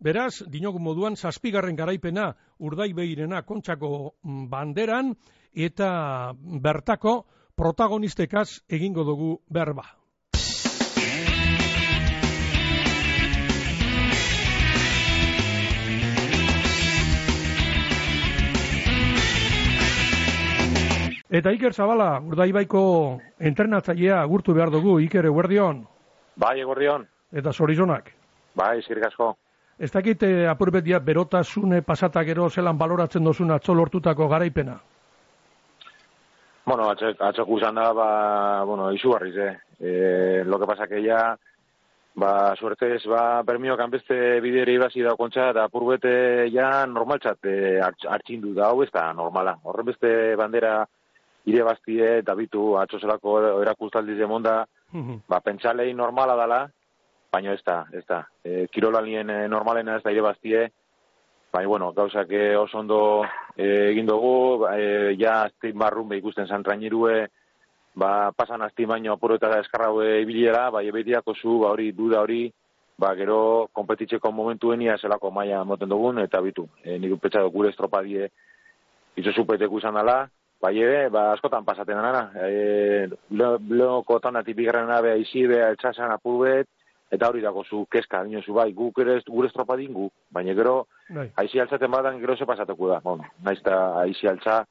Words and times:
beraz, 0.00 0.44
dinogu 0.46 0.78
moduan, 0.78 1.16
zazpigarren 1.16 1.76
garaipena 1.76 2.30
urdai 2.58 2.92
behirena 2.94 3.42
kontxako 3.42 4.14
mm, 4.22 4.48
banderan, 4.50 5.14
eta 5.52 6.32
bertako 6.62 7.24
protagonistekaz 7.56 8.62
egingo 8.68 9.04
dugu 9.04 9.38
berba. 9.48 9.84
Eta 21.26 21.50
Iker 21.52 21.74
Zabala, 21.74 22.20
urdaibaiko 22.22 22.80
entrenatzailea 23.40 24.20
agurtu 24.22 24.54
behar 24.54 24.70
dugu, 24.70 25.00
Iker, 25.02 25.26
eguerdion? 25.26 25.82
Bai, 26.36 26.60
eguerdion. 26.62 27.08
Eta 27.32 27.52
zorizonak? 27.52 28.12
Bai, 28.54 28.78
eskerrik 28.78 29.10
asko. 29.10 29.34
Ez 29.78 29.90
dakit 29.92 30.22
eh, 30.24 30.46
apurbetia 30.48 30.98
berotasune 31.04 31.82
pasata 31.84 32.22
gero 32.24 32.48
zelan 32.48 32.78
baloratzen 32.78 33.24
dozun 33.24 33.50
atzo 33.52 33.74
lortutako 33.74 34.28
garaipena? 34.28 34.78
Bueno, 36.66 36.88
atxok 36.90 37.50
usan 37.58 37.76
da, 37.78 37.92
ba, 37.94 38.08
bueno, 38.64 38.88
izu 38.92 39.12
barriz, 39.12 39.36
eh. 39.36 39.52
E, 39.78 40.42
lo 40.44 40.58
que 40.58 40.66
pasa 40.66 40.88
que 40.88 41.02
ya, 41.02 41.36
ba, 42.14 42.56
suertez, 42.56 43.04
ba, 43.06 43.42
bermio 43.42 43.76
kanbeste 43.76 44.40
bidere 44.40 44.72
ibasi 44.72 45.04
da 45.04 45.14
kontxa, 45.14 45.52
da 45.52 45.66
apurbete 45.68 46.48
ja 46.50 46.86
normaltzat 46.86 47.44
eh, 47.44 47.78
hartxindu 47.84 48.54
da, 48.56 48.72
hau 48.72 48.82
ez 48.82 48.90
da 48.90 49.12
normala. 49.12 49.58
Horren 49.62 49.92
beste 49.92 50.34
bandera 50.40 50.80
ire 51.44 51.62
bastie, 51.62 52.16
eta 52.24 52.34
bitu, 52.34 52.72
atxozelako 52.80 53.38
erakustaldi 53.62 54.16
zemonda, 54.16 54.64
mm 54.90 55.22
ba, 55.28 55.38
pentsalei 55.44 55.92
normala 55.94 56.34
dala, 56.34 56.64
baina 57.36 57.52
ez 57.52 57.62
da, 57.66 57.84
ez 57.92 58.04
da. 58.08 58.24
E, 58.44 58.66
kirolalien 58.72 59.30
e, 59.30 59.38
normalena 59.52 59.96
ez 59.98 60.04
da 60.04 60.12
ire 60.14 60.24
bastie, 60.24 60.66
baina, 61.52 61.68
bueno, 61.68 61.92
gauzak 61.96 62.32
e, 62.32 62.44
oso 62.56 62.80
ondo 62.80 63.00
e, 63.54 63.66
egin 63.92 64.08
dugu, 64.08 64.36
ba, 64.64 64.76
e, 64.80 65.16
ja 65.20 65.42
aztein 65.46 65.76
barrun 65.78 66.14
ikusten 66.16 66.48
zantrainirue, 66.48 67.26
ba, 67.96 68.32
pasan 68.36 68.64
azti 68.64 68.88
baino 68.88 69.14
apuro 69.14 69.36
eta 69.36 69.52
eskarraue 69.60 70.22
ibiliera, 70.22 70.70
bai, 70.70 70.86
ebetiako 70.88 71.36
zu, 71.36 71.58
ba, 71.64 71.74
hori, 71.76 71.90
duda 71.96 72.22
hori, 72.24 72.46
ba, 72.96 73.12
gero, 73.18 73.68
kompetitzeko 73.76 74.32
momentuenia 74.32 74.96
zelako 74.96 75.30
maia 75.30 75.62
moten 75.64 75.92
dugun, 75.92 76.22
eta 76.24 76.40
bitu, 76.44 76.68
e, 76.84 76.96
nik 76.98 77.18
upetxatu 77.18 77.52
gure 77.52 77.72
estropadie, 77.74 78.30
izo 79.16 79.36
zupeteku 79.36 79.84
izan 79.84 80.00
dela, 80.00 80.24
Bai, 80.56 80.72
ere, 80.80 81.10
ba, 81.12 81.34
askotan 81.34 81.66
pasaten 81.66 81.98
dana. 82.00 82.22
E, 82.48 83.04
Leoko 83.36 84.16
tanati 84.24 84.54
bigarren 84.56 84.88
nabe 84.88 85.10
aizi 85.12 85.44
beha 85.50 85.68
etxasan 85.74 86.14
apubet, 86.14 86.66
eta 87.10 87.28
hori 87.28 87.40
dago 87.40 87.64
zu 87.64 87.86
keska, 87.90 88.24
dino 88.24 88.42
zu 88.42 88.54
bai, 88.54 88.72
guk 88.72 88.98
ere 89.04 89.20
gure 89.26 89.48
estropa 89.48 89.76
dingu, 89.76 90.10
baina 90.30 90.54
gero, 90.54 90.86
bai. 91.08 91.28
aizi 91.36 91.60
altzaten 91.60 91.90
badan 91.90 92.20
gero 92.20 92.36
ze 92.36 92.46
pasatuko 92.46 92.88
da. 92.88 93.00
Bon, 93.04 93.22
naiz 93.42 93.60
eta 93.60 94.00
aizi 94.00 94.28
altza, 94.28 94.64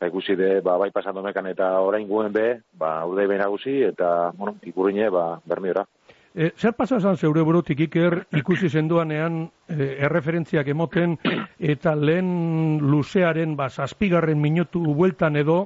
ba, 0.00 0.08
ikusi 0.08 0.36
de, 0.36 0.60
ba, 0.60 0.76
bai 0.78 0.90
pasatu 0.90 1.22
mekan 1.22 1.46
eta 1.46 1.78
orain 1.80 2.08
guen 2.08 2.32
be, 2.32 2.60
ba, 2.78 3.06
udai 3.06 3.26
behin 3.26 3.44
aguzi, 3.44 3.82
eta, 3.88 4.32
bueno, 4.36 4.56
ikurine, 4.62 5.08
ba, 5.10 5.40
bermiora. 5.46 5.86
E, 6.34 6.52
zer 6.56 6.72
pasa 6.72 6.96
esan 6.96 7.18
zeure 7.20 7.42
burutik 7.44 7.80
iker 7.84 8.22
ikusi 8.40 8.70
zenduanean 8.72 9.42
e, 9.68 9.98
erreferentziak 10.06 10.70
emoten 10.72 11.18
eta 11.74 11.92
lehen 11.94 12.80
luzearen 12.80 13.52
ba, 13.56 13.68
zazpigarren 13.68 14.40
minutu 14.40 14.80
bueltan 14.96 15.36
edo 15.36 15.58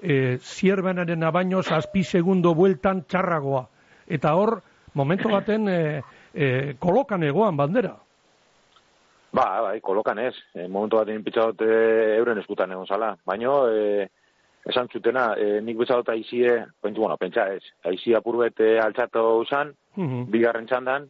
e, 0.00 0.38
zierbenaren 0.40 1.22
abaino 1.22 1.60
zazpi 1.62 2.04
segundo 2.04 2.54
bueltan 2.54 3.04
txarragoa. 3.04 3.66
Eta 4.08 4.32
hor, 4.40 4.62
momentu 4.96 5.30
baten 5.32 5.68
e, 5.68 5.78
e, 6.32 6.74
kolokan 6.80 7.22
egoan 7.28 7.56
bandera. 7.56 7.94
Ba, 9.36 9.46
bai, 9.68 9.80
kolokan 9.84 10.18
ez. 10.24 10.34
E, 10.54 10.66
momentu 10.66 10.96
baten 11.00 11.24
pitzaut 11.24 11.60
e, 11.60 11.72
euren 12.16 12.40
eskutan 12.40 12.72
egon 12.72 12.88
zala. 12.88 13.12
Baina, 13.28 13.58
e, 13.68 14.06
esan 14.66 14.88
zutena, 14.88 15.28
e, 15.38 15.60
nik 15.62 15.78
betzaut 15.78 16.08
aizie, 16.10 16.62
pentsu, 16.82 17.04
bueno, 17.04 17.18
pentsa 17.20 17.50
ez, 17.54 17.62
aizie 17.86 18.16
apurbet 18.18 18.60
e, 18.64 18.72
altxatu 18.82 19.22
usan, 19.44 19.74
-hmm. 19.96 20.24
bigarren 20.32 20.66
txandan, 20.66 21.06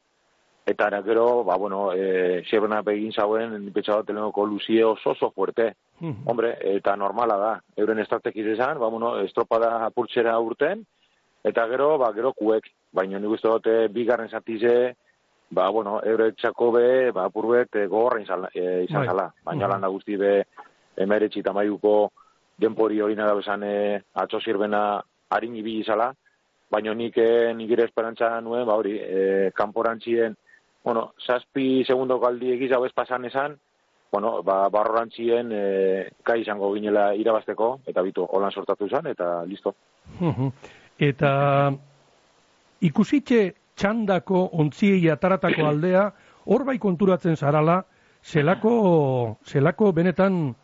eta 0.67 0.87
ara 0.87 1.03
gero, 1.03 1.45
ba, 1.45 1.57
bueno, 1.57 1.93
e, 1.95 2.43
xebrena 2.51 2.83
begin 2.83 3.13
zauen, 3.13 3.71
petxado 3.73 4.03
telenoko 4.05 4.45
luzie 4.45 4.85
oso 4.85 5.11
oso 5.11 5.31
fuerte. 5.31 5.75
Hombre, 6.27 6.57
eta 6.77 6.97
normala 6.97 7.37
da, 7.41 7.53
euren 7.77 7.99
estrategiz 8.03 8.47
esan, 8.47 8.79
ba, 8.79 8.89
bueno, 8.89 9.19
estropada 9.21 9.87
apurtxera 9.87 10.39
urten, 10.39 10.85
eta 11.45 11.67
gero, 11.71 11.97
ba, 11.99 12.13
gero 12.13 12.35
kuek, 12.35 12.67
baina 12.97 13.21
nik 13.21 13.37
uste 13.37 13.53
dute 13.53 13.75
bigarren 13.93 14.33
zatize, 14.33 14.77
ba, 15.51 15.69
bueno, 15.71 15.99
eure 16.03 16.33
txako 16.33 16.71
be, 16.75 16.87
ba, 17.15 17.27
apurbet, 17.31 17.77
e, 17.77 17.87
gogorra 17.87 18.23
izan, 18.23 18.49
e, 18.53 18.85
izan 18.89 19.05
bai. 19.05 19.09
zala. 19.13 19.27
Baina 19.45 19.69
mm 19.69 19.83
-hmm. 19.83 19.93
guzti 19.93 20.17
be, 20.17 20.33
emeretxi 20.97 21.43
tamaiuko 21.43 22.11
denpori 22.59 23.01
hori 23.01 23.15
nada 23.15 23.35
besan 23.35 23.63
e, 23.63 24.01
atxo 24.15 24.41
zirbena 24.41 25.03
harin 25.29 25.57
ibili 25.57 25.81
izala, 25.85 26.13
baina 26.71 26.95
nik 26.95 27.19
eh, 27.19 27.53
nik 27.55 27.71
ere 27.71 27.85
esperantza 27.85 28.41
nuen, 28.41 28.67
ba 28.67 28.75
hori, 28.75 28.97
e, 28.99 29.51
kanporantzien, 29.55 30.37
bueno, 30.85 31.13
saspi 31.19 31.85
segundo 31.85 32.19
galdi 32.19 32.53
egiz 32.55 32.73
hau 32.73 32.85
pasan 32.95 33.25
esan, 33.25 33.57
bueno, 34.13 34.43
ba, 34.43 34.69
barrorantzien 34.69 35.51
e, 35.53 36.11
kai 36.23 36.41
izango 36.41 36.73
ginela 36.75 37.13
irabazteko, 37.15 37.81
eta 37.87 38.03
bitu, 38.03 38.25
holan 38.25 38.51
sortatu 38.51 38.89
zen, 38.89 39.07
eta 39.07 39.45
listo. 39.45 39.75
eta 40.99 41.73
ikusitxe 42.81 43.55
txandako 43.77 44.43
ontziei 44.53 45.11
ataratako 45.11 45.67
aldea, 45.71 46.07
hor 46.47 46.65
bai 46.65 46.79
konturatzen 46.79 47.37
zarala, 47.37 47.83
zelako, 48.25 49.37
zelako 49.47 49.93
benetan 49.93 50.55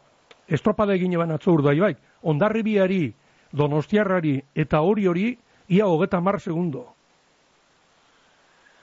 estropada 0.48 0.94
egine 0.94 1.20
ban 1.20 1.30
atzo 1.32 1.52
urdai 1.52 1.78
bai, 1.80 1.94
ondarribiari, 2.22 3.04
donostiarrari 3.52 4.40
eta 4.54 4.80
hori 4.80 5.06
hori, 5.06 5.28
ia 5.68 5.86
hogeta 5.86 6.20
mar 6.20 6.40
segundo. 6.40 6.86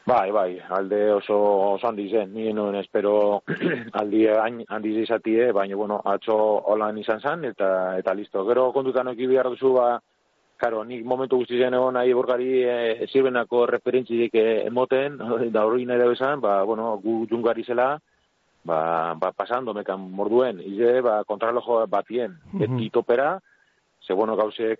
Bai, 0.09 0.31
bai, 0.31 0.57
alde 0.73 1.11
oso, 1.13 1.35
oso 1.75 1.87
handi 1.87 2.07
zen, 2.09 2.31
nien 2.33 2.55
nuen 2.57 2.75
espero 2.79 3.43
aldi 4.01 4.23
handi 4.31 4.93
izatie, 5.03 5.51
baina, 5.53 5.75
bueno, 5.77 5.99
atxo 6.13 6.35
holan 6.71 6.97
izan 6.97 7.21
zen, 7.21 7.43
eta, 7.51 7.67
eta 7.99 8.15
listo. 8.17 8.41
Gero 8.47 8.71
kontutan 8.73 9.11
eki 9.11 9.27
behar 9.29 9.51
duzu, 9.53 9.75
ba, 9.75 9.99
karo, 10.59 10.83
nik 10.83 11.05
momentu 11.07 11.39
guzti 11.39 11.57
zen 11.57 11.73
egon 11.73 11.95
nahi 11.95 12.13
borgari 12.13 12.49
e, 12.67 13.07
zirbenako 13.07 13.63
referentzidik 13.69 14.35
e, 14.35 14.45
emoten, 14.67 15.15
da 15.55 15.63
hori 15.65 15.87
nahi 15.87 16.01
dago 16.01 16.15
esan, 16.17 16.43
ba, 16.43 16.59
bueno, 16.67 16.91
gu 17.03 17.23
jungari 17.31 17.63
zela, 17.63 17.93
ba, 18.67 18.79
ba 19.15 19.31
pasando 19.31 19.73
mekan 19.73 20.03
morduen, 20.11 20.59
ize, 20.59 20.99
ba, 21.05 21.23
kontrarlojo 21.23 21.85
batien, 21.87 22.35
mm 22.51 22.59
-hmm. 22.59 22.91
topera, 22.91 23.39
ze, 24.05 24.13
bueno, 24.13 24.35
gauzek, 24.35 24.79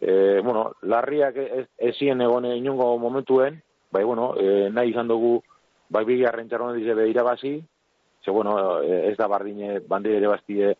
e, 0.00 0.40
bueno, 0.42 0.72
larriak 0.82 1.36
ezien 1.78 2.20
egone 2.20 2.56
inungo 2.56 2.98
momentuen, 2.98 3.62
bai, 3.92 4.04
bueno, 4.04 4.34
e, 4.36 4.68
nahi 4.70 4.90
izan 4.90 5.08
dugu, 5.08 5.40
bai, 5.88 6.04
bigarren 6.04 6.48
txarronen 6.48 6.80
dize 6.80 6.94
behira 6.94 7.22
basi, 7.22 7.62
ze, 8.24 8.30
bueno, 8.30 8.82
ez 8.82 9.16
da 9.16 9.28
bardine 9.28 9.78
bande 9.80 10.16
ere 10.16 10.26
bastie, 10.26 10.74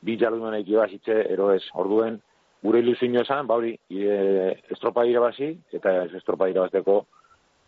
bi 0.00 0.16
jalunen 0.16 0.60
eki 0.60 0.76
basitze, 0.76 1.26
ero 1.32 1.50
ez, 1.52 1.62
orduen, 1.74 2.20
gure 2.66 2.82
ilusio 2.82 3.22
esan, 3.22 3.46
ba, 3.46 3.56
hori, 3.60 3.72
e, 3.90 4.56
estropa 4.74 5.04
dira 5.06 5.22
basi, 5.22 5.52
eta 5.72 6.02
ez 6.04 6.14
estropa 6.18 6.48
dira 6.50 6.66
basteko, 6.66 7.06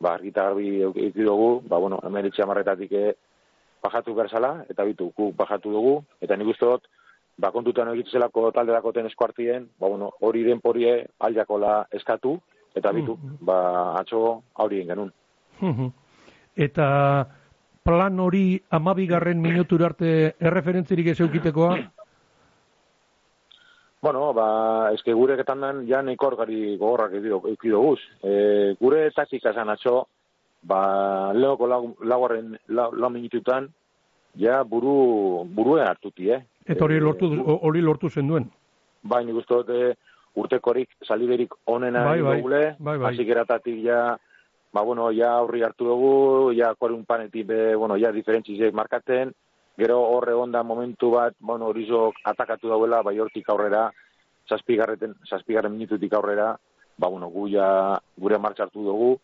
ba, 0.00 0.14
argita 0.14 0.48
garbi 0.48 0.82
eki 0.82 1.22
dugu, 1.22 1.62
ba, 1.70 1.78
bueno, 1.78 2.00
hemen 2.02 2.26
etxe 2.26 2.42
amarretatik 2.42 2.94
bajatu 3.82 4.14
berzala, 4.14 4.64
eta 4.68 4.84
bitu, 4.84 5.12
gu 5.16 5.32
bajatu 5.38 5.72
dugu, 5.72 5.94
eta 6.20 6.36
nik 6.36 6.50
uste 6.54 6.66
dut, 6.66 6.88
ba, 7.38 7.52
kontutan 7.54 7.92
egitu 7.94 8.16
zelako 8.18 8.50
talde 8.50 8.74
dakoten 8.74 9.06
eskuartien, 9.06 9.68
ba, 9.78 9.88
bueno, 9.88 10.10
hori 10.20 10.42
den 10.44 10.60
porie 10.60 11.06
aldiakola 11.18 11.86
eskatu, 11.94 12.38
eta 12.74 12.92
bitu, 12.92 13.14
mm 13.14 13.28
-hmm. 13.28 13.38
ba, 13.40 13.58
atxo 14.00 14.42
haurien 14.54 14.88
genuen. 14.88 15.12
Mm 15.60 15.90
Eta 16.58 17.28
plan 17.84 18.18
hori 18.20 18.60
amabigarren 18.70 19.40
minutur 19.40 19.84
arte 19.84 20.34
erreferentzirik 20.40 21.06
ez 21.06 21.20
eukitekoa? 21.20 21.76
Bueno, 24.00 24.32
ba, 24.32 24.92
eske 24.94 25.12
gure 25.12 25.34
ketan 25.36 25.64
den, 25.64 25.80
ja 25.88 26.02
neikor 26.06 26.36
gari 26.38 26.76
gogorrak 26.78 27.16
eukido 27.18 27.80
guz. 27.82 27.98
E, 28.22 28.76
gure 28.78 29.08
taktika 29.10 29.52
zan 29.52 29.72
atxo, 29.74 30.04
ba, 30.62 31.32
leoko 31.34 31.66
laguaren 31.66 32.54
lau, 32.68 32.92
lau 32.94 33.10
minututan, 33.10 33.66
ja 34.38 34.62
buru, 34.62 35.44
buruen 35.50 35.86
hartuti, 35.88 36.30
eh? 36.30 36.44
Eta 36.68 36.84
hori 36.84 37.00
lortu, 37.00 37.32
hori 37.58 37.82
lortu 37.82 38.10
zen 38.10 38.30
duen. 38.30 38.46
Bai, 39.02 39.24
nik 39.26 39.40
uste 39.40 39.58
dute 39.62 39.96
urtekorik 40.38 40.94
saliberik 41.02 41.54
onena 41.66 42.04
bai, 42.06 42.22
bai, 42.22 42.36
dugule, 42.38 42.62
bai, 42.78 42.98
bai. 43.02 43.14
eratatik 43.26 43.82
ja, 43.82 44.16
ba, 44.72 44.82
bueno, 44.82 45.10
ja 45.10 45.32
aurri 45.40 45.64
hartu 45.66 45.84
dugu, 45.90 46.52
ja 46.54 46.74
korun 46.78 47.04
panetik, 47.04 47.46
be, 47.46 47.74
bueno, 47.74 47.96
ja 47.96 48.12
diferentzizek 48.12 48.74
markaten, 48.74 49.34
gero 49.78 50.00
horre 50.02 50.34
onda 50.34 50.62
momentu 50.62 51.12
bat, 51.14 51.34
bueno, 51.38 51.66
hori 51.66 51.86
atakatu 52.24 52.68
dauela, 52.68 53.02
bai 53.02 53.18
hortik 53.18 53.48
aurrera, 53.48 53.92
zazpigarren, 54.48 55.14
zazpigarren 55.28 55.72
minututik 55.72 56.12
aurrera, 56.14 56.58
ba, 56.98 57.08
bueno, 57.08 57.28
gu 57.30 57.48
ja 57.48 57.98
gure 58.16 58.38
martxartu 58.38 58.82
dugu, 58.84 59.18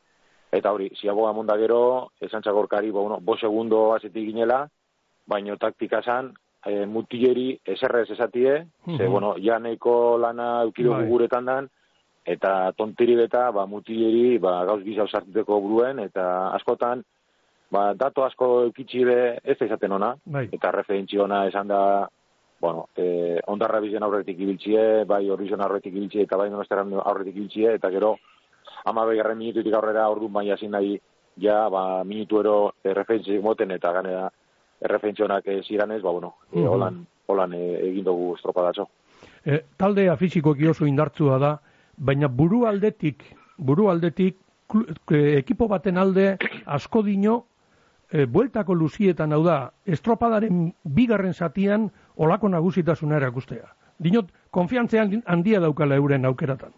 Eta 0.54 0.70
hori, 0.70 0.86
ziagoa 0.94 1.32
monda 1.34 1.56
gero, 1.58 2.12
esan 2.22 2.40
txagorkari, 2.44 2.92
bo, 2.94 3.00
bueno, 3.02 3.18
bo 3.20 3.34
segundo 3.36 3.92
azetik 3.96 4.28
ginela, 4.28 4.68
baino 5.26 5.56
taktika 5.58 5.98
zan, 6.02 6.28
e, 6.64 6.86
mutileri 6.86 7.58
eserrez 7.64 8.10
esatie, 8.10 8.52
ze, 8.86 8.92
Mhm. 9.02 9.10
bueno, 9.10 9.34
ja 9.42 9.58
nahiko 9.58 10.16
lana 10.16 10.62
eukidu 10.62 10.90
Bai. 10.90 11.08
guretan 11.08 11.44
dan, 11.44 11.68
eta 12.24 12.70
tontiri 12.76 13.16
beta, 13.16 13.50
ba, 13.50 13.66
mutileri, 13.66 14.38
ba, 14.38 14.64
gauz 14.64 14.84
gizau 14.84 15.08
sartuteko 15.08 15.60
buruen, 15.60 15.98
eta 15.98 16.54
askotan, 16.54 17.02
ba, 17.74 17.88
dato 17.98 18.22
asko 18.24 18.48
eukitzi 18.68 19.02
be 19.08 19.16
ez 19.42 19.56
da 19.58 19.66
izaten 19.66 19.92
ona, 19.96 20.12
Bai. 20.24 20.46
eta 20.54 20.70
referentzi 20.74 21.18
ona 21.18 21.46
esan 21.48 21.68
da, 21.72 21.80
bueno, 22.60 22.86
e, 22.96 23.40
ondarra 23.50 23.80
bizen 23.82 24.02
aurretik 24.06 24.38
ibiltzie, 24.40 25.04
bai 25.10 25.24
horrizon 25.30 25.60
aurretik 25.64 25.92
ibiltzie, 25.94 26.22
eta 26.28 26.38
bai 26.40 26.50
donosteran 26.52 26.92
aurretik 27.02 27.34
ibiltzie, 27.36 27.74
eta 27.80 27.90
gero, 27.90 28.14
ama 28.86 29.04
begarren 29.08 29.38
minututik 29.40 29.74
aurrera 29.74 30.06
orduan 30.12 30.32
bai 30.38 30.46
hasi 30.54 30.68
nahi, 30.70 30.94
ja, 31.42 31.64
ba, 31.68 32.04
minutuero 32.06 32.74
e, 32.84 32.94
referentzi 32.94 33.40
moten, 33.42 33.74
eta 33.74 33.90
ganera, 33.96 34.28
erreferentzionak 34.84 35.46
ez 35.48 35.64
iranez, 35.70 36.00
ba, 36.02 36.10
bueno, 36.14 36.34
e, 36.52 36.60
Mhm. 36.60 36.68
holan, 36.68 37.00
holan 37.26 37.52
e, 37.58 37.62
egin 37.90 38.04
dugu 38.04 38.34
estropadatxo. 38.36 38.88
E, 39.44 39.64
taldea 39.76 40.16
fisikoki 40.16 40.66
oso 40.70 40.86
indartsua 40.86 41.38
da, 41.38 41.52
baina 41.96 42.28
buru 42.28 42.64
aldetik, 42.66 43.24
buru 43.58 43.88
aldetik, 43.90 44.38
klu- 44.68 44.86
e, 45.10 45.38
ekipo 45.38 45.66
baten 45.68 45.98
alde 45.98 46.36
asko 46.66 47.02
dino, 47.02 47.44
e, 48.14 48.26
bueltako 48.30 48.76
luzietan 48.78 49.34
hau 49.34 49.42
da, 49.46 49.58
estropadaren 49.90 50.68
bigarren 50.84 51.34
zatian 51.34 51.88
olako 52.16 52.48
nagusitasuna 52.52 53.18
erakustea. 53.18 53.66
Dinot, 53.98 54.30
konfiantzean 54.54 55.22
handia 55.26 55.60
daukala 55.62 55.98
euren 55.98 56.26
aukeratan. 56.30 56.72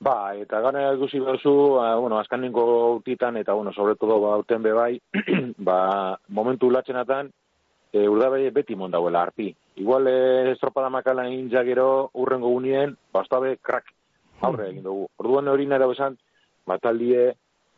Ba, 0.00 0.32
eta 0.34 0.62
gana 0.64 0.86
ikusi 0.96 1.20
behuzu, 1.20 1.52
ba, 1.76 1.92
bueno, 2.00 2.18
azkanenko 2.18 2.64
utitan, 2.96 3.36
eta, 3.36 3.52
bueno, 3.54 3.72
sobre 3.76 3.94
todo, 4.00 4.18
ba, 4.22 4.38
uten 4.40 4.62
bebai, 4.64 4.98
ba, 5.68 6.16
momentu 6.28 6.70
latzenatan, 6.72 7.28
e, 7.92 8.06
urdabe 8.08 8.48
beti 8.50 8.74
mon 8.74 8.90
dauela, 8.90 9.26
arpi. 9.28 9.50
Igual, 9.76 10.08
e, 10.08 10.52
estropada 10.54 10.88
makala 10.90 11.28
inja 11.28 11.62
gero, 11.68 12.10
urrengo 12.14 12.48
unien, 12.48 12.96
bastabe, 13.12 13.58
krak, 13.60 13.92
aurre 14.40 14.70
egin 14.70 14.88
dugu. 14.88 15.06
Orduan 15.20 15.52
hori 15.52 15.68
nahi 15.68 15.84
dago 15.84 15.92
esan, 15.92 16.16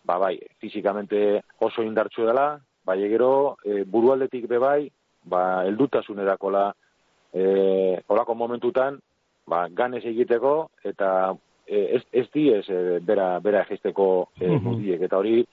ba, 0.04 0.18
ba, 0.18 0.18
bai, 0.18 0.40
fizikamente 0.58 1.42
oso 1.60 1.82
indartsu 1.82 2.26
dela, 2.26 2.60
bai, 2.84 2.98
gero, 3.08 3.56
e, 3.64 3.84
burualdetik 3.84 4.48
bebai, 4.48 4.90
ba, 5.24 5.64
eldutasunedakola, 5.66 6.74
e, 7.32 8.02
olako 8.08 8.34
momentutan, 8.34 8.98
ba, 9.46 9.68
ganez 9.70 10.04
egiteko, 10.04 10.70
eta 10.84 11.34
e, 11.66 11.96
ez, 11.96 12.02
ez 12.12 12.26
di 12.32 12.48
ez 12.52 12.68
e, 12.68 12.98
bera, 13.00 13.38
bera 13.40 13.62
egisteko 13.62 14.28
e, 14.40 14.48
Mhm. 14.48 14.64
mudiek. 14.64 15.02
Eta 15.02 15.18
hori, 15.18 15.46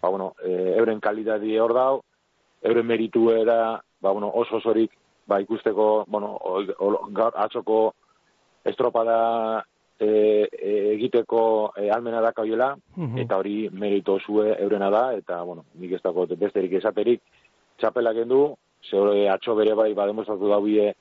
ba, 0.00 0.08
bueno, 0.08 0.34
e, 0.42 0.74
euren 0.78 1.00
kalidadi 1.00 1.58
hor 1.58 1.74
dau, 1.74 2.02
euren 2.62 2.86
meritu 2.86 3.30
era, 3.30 3.82
ba, 4.00 4.10
bueno, 4.10 4.30
oso 4.34 4.56
osorik, 4.56 4.90
ba, 5.26 5.40
ikusteko, 5.40 6.04
bueno, 6.08 6.36
o, 6.40 6.62
o, 6.78 7.06
gaur 7.12 7.32
atzoko 7.36 7.94
estropada 8.64 9.64
e, 10.00 10.48
e, 10.50 10.94
egiteko 10.94 11.72
e, 11.76 11.90
almena 11.90 12.20
dakaioela, 12.24 12.74
Mhm. 12.96 13.18
eta 13.18 13.36
hori 13.36 13.68
merito 13.72 14.18
zue 14.18 14.56
eurena 14.58 14.88
da, 14.90 15.14
eta, 15.14 15.42
bueno, 15.42 15.64
nik 15.74 15.92
ez 15.92 16.02
dago 16.02 16.26
besterik 16.26 16.72
esaterik, 16.72 17.20
txapelak 17.78 18.16
endu, 18.16 18.56
ze 18.82 19.28
atxo 19.28 19.54
bere 19.54 19.74
bai, 19.74 19.92
ba, 19.94 20.06
demostratu 20.06 20.48
daubie, 20.48 20.94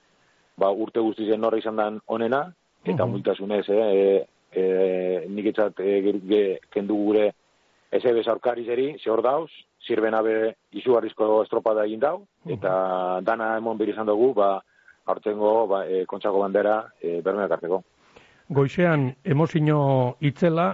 ba, 0.57 0.69
urte 0.71 0.99
guztien 0.99 1.39
norra 1.39 1.57
izan 1.57 1.75
dan 1.77 2.01
onena, 2.07 2.53
eta 2.83 3.05
Mhm. 3.05 3.11
multasunez, 3.11 3.69
eh, 3.69 4.25
e, 4.51 4.59
e, 4.59 5.25
nik 5.29 5.45
etzat 5.45 5.79
e, 5.79 6.01
ge- 6.01 6.21
ge- 6.27 6.59
kendu 6.69 6.95
gure 6.95 7.33
ese 7.91 8.09
aurkari 8.29 8.65
zeri, 8.65 8.97
ze 8.99 9.09
hor 9.09 9.21
dauz, 9.21 9.49
sirben 9.79 10.13
abe 10.13 10.55
izugarrizko 10.73 11.41
estropada 11.43 11.85
egin 11.85 11.99
dau, 11.99 12.25
eta 12.45 13.21
dana 13.23 13.55
emon 13.57 13.77
beri 13.77 13.91
izan 13.91 14.05
dugu, 14.05 14.33
ba, 14.33 14.61
aurtengo 15.05 15.67
ba, 15.67 15.85
e, 15.87 16.05
kontsako 16.05 16.39
bandera 16.39 16.91
e, 17.01 17.21
bermeak 17.21 17.51
hartzeko. 17.51 17.83
Goizean 18.49 19.11
emozio 19.23 19.81
itzela 20.25 20.71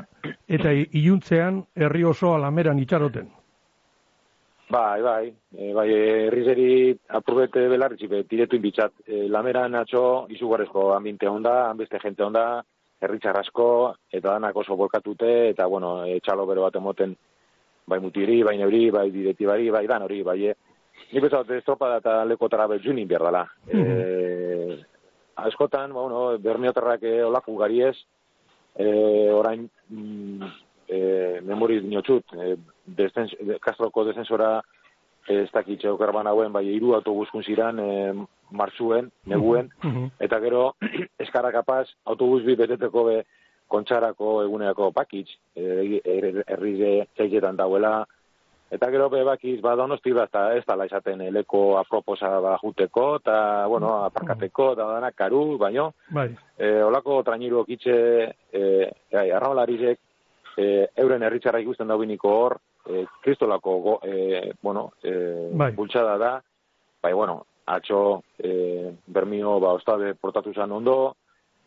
eta 0.48 0.72
iluntzean 0.74 1.64
herri 1.76 2.04
oso 2.04 2.34
alameran 2.36 2.80
itxaroten. 2.80 3.28
Bai, 4.68 5.02
bai, 5.02 5.34
e, 5.54 5.74
bai, 5.74 5.90
herrizeri 5.94 6.96
apurbete 7.20 7.68
belarritzi, 7.70 8.08
be, 8.10 8.24
tiretu 8.26 8.58
inbitzat. 8.58 8.94
E, 9.06 9.28
lameran 9.30 9.76
atxo, 9.78 10.26
izugarrezko 10.34 10.88
ambiente 10.96 11.28
onda, 11.30 11.70
hanbeste 11.70 12.00
jente 12.02 12.24
onda, 12.26 12.64
herritxar 13.00 13.38
asko, 13.38 13.68
eta 14.10 14.32
danak 14.32 14.58
oso 14.58 14.76
bolkatute, 14.76 15.52
eta, 15.52 15.68
bueno, 15.70 16.00
e, 16.06 16.18
txalo 16.20 16.48
bero 16.50 16.66
bat 16.66 16.80
emoten, 16.82 17.14
bai 17.86 18.00
mutiri, 18.02 18.42
bai 18.44 18.58
neuri, 18.58 18.90
bai 18.90 19.12
bidetibari, 19.14 19.70
bai 19.70 19.86
dan 19.86 20.08
hori, 20.08 20.24
bai, 20.26 20.40
e. 20.50 20.56
Nik 21.12 21.28
bezat, 21.28 21.52
estropada 21.60 22.00
eta 22.02 22.24
lekotara 22.26 22.66
bejunin 22.72 23.08
behar 23.08 23.28
dela. 23.28 23.46
E, 23.70 23.84
askotan, 25.36 25.94
ba, 25.94 26.02
bueno, 26.02 26.38
bermiotarrak 26.40 27.04
e, 27.04 27.24
olaku 27.24 27.58
gari 27.58 27.82
ez, 27.82 27.96
e, 28.76 29.30
orain, 29.32 29.70
mm, 29.90 30.44
e, 30.88 31.42
memoriz 31.44 31.82
dinotxut, 31.84 32.34
e, 32.34 32.56
descens, 32.86 33.36
de, 33.40 33.60
Castroko 33.60 34.06
descensora 34.06 34.62
e, 35.28 35.42
ez 35.44 35.52
dakitxe 35.52 35.90
okerban 35.90 36.28
hauen, 36.28 36.54
bai, 36.54 36.66
hiru 36.70 36.94
autobuskun 36.96 37.44
ziran, 37.44 37.80
e, 37.80 38.14
martzuen, 38.52 39.12
neguen, 39.26 39.72
Mhm. 39.84 40.12
eta 40.20 40.40
gero, 40.40 40.76
eskara 41.20 41.52
kapaz, 41.52 41.88
autobus 42.06 42.44
bi 42.44 42.56
beteteko 42.56 43.04
be, 43.06 43.24
kontxarako 43.68 44.44
eguneako 44.44 44.92
bakitz, 44.94 45.30
e, 45.56 46.02
herrize 46.48 47.08
txaiketan 47.16 47.58
dauela, 47.58 48.06
eta 48.72 48.90
gero 48.92 49.10
be 49.10 49.24
bakiz, 49.24 49.60
ba, 49.62 49.76
donosti 49.78 50.12
bat, 50.14 50.34
ez 50.58 50.64
dala 50.66 50.88
izaten 50.90 51.22
leko 51.34 51.78
aproposa 51.80 52.32
ba, 52.42 52.56
juteko, 52.62 53.06
eta, 53.22 53.38
bueno, 53.72 53.94
aparkateko, 54.06 54.72
eta 54.74 54.88
danak 54.96 55.16
karu, 55.16 55.58
baino, 55.62 55.92
Bai. 56.10 56.30
e, 56.58 56.72
olako 56.84 57.22
trainiru 57.24 57.62
okitxe, 57.62 57.98
e, 58.52 58.64
gai, 59.12 59.28
arraularizek, 59.32 60.00
e, 60.58 60.88
euren 61.04 61.24
herritxarra 61.24 61.62
ikusten 61.62 61.88
daubiniko 61.92 62.32
hor, 62.40 62.58
e, 62.86 63.06
kristolako, 63.22 63.78
go, 63.86 64.00
e, 64.04 64.54
bueno, 64.62 64.92
e, 65.04 65.52
Bai. 65.54 65.72
bultzada 65.78 66.18
da, 66.18 66.34
bai, 67.04 67.14
bueno, 67.14 67.44
atxo, 67.66 68.24
e, 68.40 68.92
bermio, 69.06 69.60
ba, 69.60 69.76
ostabe 69.78 70.16
portatu 70.16 70.54
zan 70.54 70.72
ondo, 70.72 71.16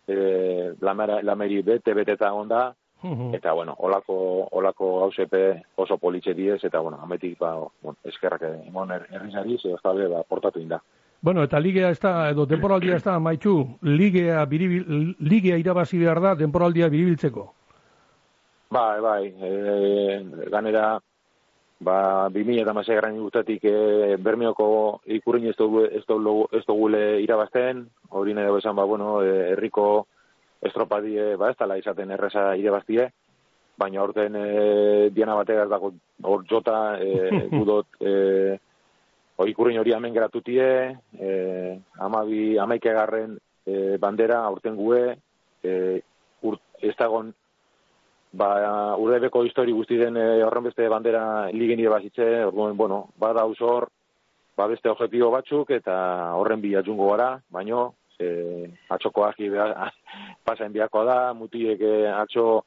e, 0.06 0.74
lamera, 0.80 1.22
lameri 1.22 1.62
bete, 1.62 1.94
beteta 1.94 2.32
onda, 2.34 2.74
Mhm. 3.02 3.34
eta, 3.34 3.52
bueno, 3.52 3.74
olako, 3.78 4.48
olako 4.50 5.04
hausepe 5.04 5.62
oso 5.76 5.98
politxe 5.98 6.34
diez, 6.34 6.64
eta, 6.64 6.80
bueno, 6.80 6.98
ametik, 7.00 7.38
ba, 7.38 7.54
bueno, 7.82 7.96
eskerrak 8.04 8.42
emon 8.66 8.90
her- 8.90 9.06
herrizari, 9.10 9.58
ze 9.58 9.72
ostabe, 9.74 10.08
ba, 10.08 10.22
portatu 10.24 10.58
inda. 10.58 10.82
Bueno, 11.20 11.42
eta 11.42 11.60
ligea 11.60 11.90
ez 11.90 12.00
da, 12.00 12.30
edo 12.30 12.46
temporaldia 12.46 12.96
ez 12.96 13.04
da, 13.04 13.18
maitxu, 13.18 13.78
ligea, 13.82 14.44
biribil, 14.46 15.16
ligea 15.20 15.56
irabazi 15.58 15.98
behar 15.98 16.20
da, 16.20 16.36
temporaldia 16.36 16.88
biribiltzeko. 16.88 17.52
Bai, 18.70 19.00
bai, 19.00 19.34
e, 19.40 20.24
ganera, 20.50 21.00
ba, 21.80 22.28
2000 22.28 22.60
eta 22.62 22.74
masai 22.74 22.96
garran 22.98 23.18
urtetik 23.20 23.64
e, 23.64 24.16
Bermioko 24.18 25.00
ikurrin 25.06 25.46
ez 25.48 25.56
dugu, 25.56 25.84
ez 25.86 26.04
dugu, 26.06 26.48
ez 26.52 26.64
dugule 26.66 27.20
irabazten, 27.22 27.86
hori 28.10 28.34
nahi 28.34 28.44
dago 28.44 28.58
esan, 28.58 28.76
ba, 28.76 28.84
bueno, 28.84 29.22
e, 29.22 29.52
herriko 29.52 30.06
estropadie, 30.62 31.36
ba, 31.36 31.50
ez 31.50 31.58
tala 31.58 31.78
izaten 31.78 32.10
erresa 32.14 32.50
irabaztie, 32.58 33.08
baina 33.78 34.02
orten 34.02 34.36
e, 34.36 35.10
diana 35.14 35.36
bateaz 35.38 35.68
dago 35.70 35.92
hor 36.22 36.44
jota, 36.50 36.98
e, 36.98 37.30
gudot, 37.58 38.00
e, 38.00 38.58
hori 39.38 39.54
ikurrin 39.54 39.78
hori 39.78 39.94
hemen 39.94 40.14
geratutie, 40.14 40.70
e, 41.18 41.32
amabi, 42.02 42.56
amaikegarren 42.58 43.36
e, 43.66 43.98
bandera 44.02 44.42
aurten 44.46 44.78
gue, 44.78 45.02
e, 45.62 45.74
urt, 46.42 46.62
ez 46.82 46.94
dagon 46.98 47.30
ba, 48.32 48.48
urdebeko 48.98 49.44
histori 49.46 49.72
guzti 49.72 49.98
den 50.00 50.18
e, 50.18 50.26
horren 50.42 50.66
beste 50.68 50.88
bandera 50.90 51.22
ligen 51.54 51.80
irabazitze, 51.80 52.26
orduan, 52.50 52.76
bueno, 52.76 53.06
bada 53.18 53.46
hor, 53.46 53.88
ba 54.56 54.66
beste 54.66 54.90
objektibo 54.90 55.30
batzuk, 55.30 55.70
eta 55.70 56.34
horren 56.34 56.60
bi 56.60 56.74
atxungo 56.74 57.12
gara, 57.12 57.36
baino, 57.54 57.92
e, 58.18 58.68
atxoko 58.90 59.24
aski 59.24 59.50
pasain 60.46 60.72
biako 60.72 61.04
da, 61.04 61.18
mutiek 61.34 61.80
e, 61.80 62.06
atxo 62.10 62.64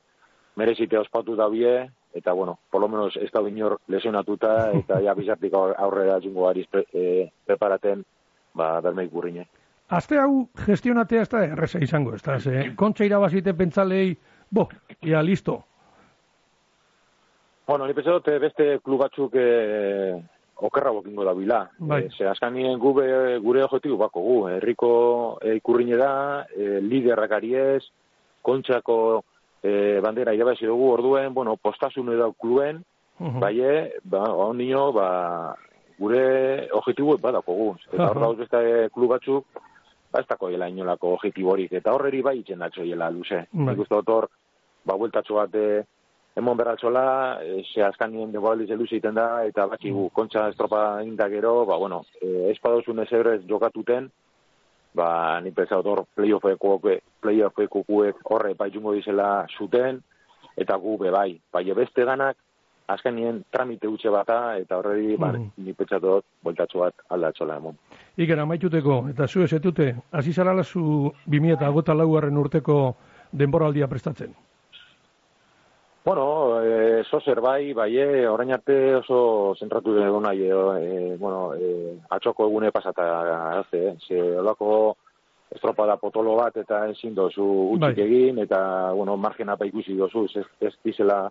merezite 0.56 1.00
ospatu 1.00 1.36
da 1.36 1.48
bie, 1.50 1.90
eta, 2.14 2.34
bueno, 2.34 2.60
por 2.70 2.82
lo 2.82 2.90
menos 2.90 3.16
ez 3.18 3.32
da 3.32 3.42
binor 3.42 3.80
lesionatuta, 3.88 4.72
eta 4.82 5.00
ja 5.02 5.14
bizartik 5.14 5.54
aur- 5.54 5.76
aurrera 5.78 6.18
atxungo 6.18 6.48
gari 6.48 6.68
pre, 6.70 6.86
e, 6.94 7.30
preparaten, 7.46 8.06
ba, 8.54 8.80
bermeik 8.82 9.12
burrine. 9.12 9.48
Aste 9.92 10.16
hau 10.20 10.48
gestionatea 10.66 11.26
ez 11.26 11.30
da 11.30 11.44
erreza 11.44 11.80
izango, 11.84 12.16
ez 12.16 12.24
da, 12.24 12.40
ze, 12.40 12.72
kontxa 12.80 13.06
irabazite 13.06 13.54
pentzalei, 13.54 14.16
bo, 14.50 14.70
ja, 15.04 15.22
listo. 15.22 15.62
Bueno, 17.68 17.88
ni 17.88 17.94
dut 17.94 18.28
eh, 18.28 18.40
beste 18.40 18.80
klub 18.84 19.00
batzuk 19.00 19.36
eh, 19.40 20.18
okerra 20.62 20.92
bokingo 20.92 21.26
da 21.26 21.34
bila. 21.34 21.70
Bai. 21.80 22.04
Eh, 22.06 22.10
ze 22.18 22.28
askanien 22.28 22.80
gube, 22.80 23.06
gure 23.42 23.64
objektibu 23.64 23.98
bako 23.98 24.22
gu. 24.22 24.38
Herriko 24.48 24.92
eh, 25.42 25.56
ikurrine 25.58 25.98
da, 25.98 26.46
eh, 26.56 26.80
liderrak 26.82 27.32
ariez, 27.32 27.84
kontxako 28.42 29.24
e, 29.64 30.00
bandera 30.02 30.34
irabazi 30.34 30.66
dugu 30.66 30.88
orduen, 30.96 31.34
bueno, 31.34 31.56
postasun 31.58 32.10
edo 32.14 32.34
kluen, 32.34 32.84
Mhm. 33.20 33.40
bai, 33.40 33.92
ba, 34.04 34.34
on 34.34 34.58
ba, 34.94 35.56
gure 36.00 36.68
objektibu 36.74 37.18
badako 37.22 37.54
gu. 37.54 37.76
Eta 37.94 38.08
hor 38.10 38.20
dauz 38.20 38.38
beste 38.38 38.90
klub 38.94 39.10
batzuk, 39.10 39.46
ba, 40.12 40.20
ez 40.20 40.28
dako 40.28 40.50
hela 40.50 40.68
inolako 40.68 41.14
objektiborik. 41.14 41.72
Eta 41.74 41.94
horreri 41.94 42.22
bai 42.22 42.40
itzen 42.40 42.60
datxo 42.60 42.82
hiela 42.82 43.12
luze. 43.12 43.46
Bai. 43.52 43.76
Nik 43.76 43.80
uste 43.80 43.96
dut 43.96 44.10
hor, 44.10 44.28
ba, 44.86 44.98
bueltatxo 44.98 45.36
bat, 45.36 45.54
e, 45.54 45.84
emon 46.36 46.58
berratxola, 46.58 47.40
e, 47.44 47.64
ze 47.74 47.84
azkan 47.84 48.12
nien 48.12 48.32
denboraldiz 48.32 48.70
luze 48.70 48.96
egiten 48.96 49.16
da, 49.16 49.46
eta 49.46 49.66
baki 49.68 49.92
gu, 49.92 50.10
kontxa 50.16 50.48
estropa 50.50 51.02
inda 51.04 51.28
gero, 51.30 51.66
ba, 51.66 51.78
bueno, 51.78 52.06
e, 52.22 52.52
espadozun 52.52 53.00
ez 53.04 53.12
ebrez 53.12 53.42
jokatuten, 53.48 54.10
ba, 54.94 55.40
ni 55.42 55.52
pentsa 55.52 55.76
dut 55.80 55.88
hor 55.88 56.06
playoffeko 56.16 56.80
playoffeko 57.22 57.84
kuek 57.84 58.24
horre 58.24 58.54
baitxungo 58.60 58.94
dizela 58.94 59.46
zuten, 59.58 60.02
eta 60.58 60.76
gu 60.76 60.98
be 60.98 61.12
bai. 61.12 61.40
Beste 61.76 62.06
ganak, 62.06 62.38
azkenien 62.92 63.44
tramite 63.50 63.88
utxe 63.88 64.10
bata, 64.10 64.58
eta 64.58 64.78
horreri, 64.78 65.16
ba, 65.18 65.32
Mhm. 65.32 65.52
ni 65.58 65.74
pentsa 65.74 66.00
dut, 66.00 66.26
bueltatxo 66.44 66.80
bat 66.80 66.94
aldatxola 67.10 67.58
emon. 67.58 67.78
Iker, 68.18 68.40
amaituteko, 68.40 69.08
eta 69.10 69.28
zu 69.28 69.44
esetute, 69.44 69.96
hasi 70.12 70.34
zarala 70.34 70.64
zu 70.64 71.14
2008 71.26 71.94
laugarren 71.94 72.38
urteko 72.38 72.96
denboraldia 73.32 73.88
prestatzen. 73.88 74.34
Bueno, 76.04 76.64
e, 76.64 77.04
zozer 77.04 77.40
bai, 77.42 77.74
bai, 77.74 77.96
e, 77.96 78.28
orain 78.28 78.52
arte 78.52 78.96
oso 78.96 79.54
zentratu 79.60 79.94
dugu 79.94 80.20
nahi, 80.20 80.48
e, 80.50 81.16
bueno, 81.20 81.54
e, 81.54 81.94
atxoko 82.10 82.48
egune 82.48 82.72
pasata 82.72 83.60
haze, 83.60 83.82
eh? 83.90 83.96
ze 84.08 84.18
olako 84.40 84.96
estropada 85.52 85.98
potolo 85.98 86.36
bat 86.40 86.58
eta 86.58 86.88
ezin 86.90 87.14
dozu 87.14 87.46
utzik 87.76 87.98
Bai. 88.00 88.06
egin, 88.08 88.40
eta, 88.40 88.92
bueno, 88.98 89.16
margena 89.18 89.58
pa 89.58 89.66
ikusi 89.70 89.94
dozu, 90.00 90.26
ez, 90.34 90.46
ez 90.60 90.74
dizela 90.84 91.30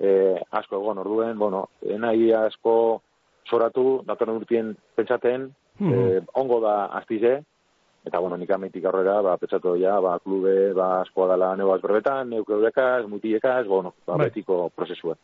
e, 0.00 0.40
asko 0.50 0.80
egon 0.80 0.98
orduen, 1.04 1.36
bueno, 1.38 1.66
e, 1.82 1.98
nahi 1.98 2.32
asko 2.32 3.02
soratu, 3.44 4.00
datorren 4.06 4.36
urtien 4.40 4.76
pentsaten, 4.94 5.50
Mhm. 5.78 5.92
e, 5.92 6.20
ongo 6.40 6.60
da 6.60 6.86
aztize, 6.86 7.42
eta 8.06 8.20
bueno, 8.22 8.36
nik 8.38 8.50
ametik 8.54 8.84
aurrera, 8.86 9.18
ba, 9.22 9.36
pentsatu 9.40 9.74
ja, 9.80 9.96
ba, 10.00 10.18
klube, 10.22 10.72
ba, 10.76 11.00
askoa 11.02 11.32
dela 11.32 11.50
neuaz 11.58 11.80
berbetan, 11.82 12.30
neuk 12.30 12.50
eurekaz, 12.54 13.04
mutiekaz, 13.10 13.66
bueno, 13.66 13.94
ba, 14.06 14.14
Bai. 14.14 14.28
betiko 14.28 14.68
prozesua. 14.74 15.16